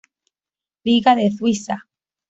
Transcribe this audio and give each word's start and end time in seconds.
Liga 0.83 1.15
de 1.15 1.29
Suiza. 1.31 1.87